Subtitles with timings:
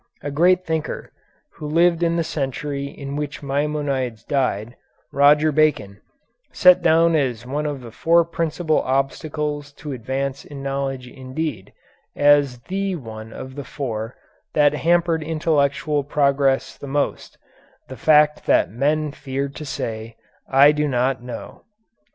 [0.23, 1.11] A great thinker,
[1.57, 4.75] who lived in the century in which Maimonides died,
[5.13, 6.01] Roger Bacon,
[6.51, 11.71] set down as one of the four principal obstacles to advance in knowledge indeed,
[12.15, 14.15] as the one of the four
[14.55, 17.37] that hampered intellectual progress the most,
[17.87, 20.15] the fact that men feared to say,
[20.49, 21.61] "I do not know."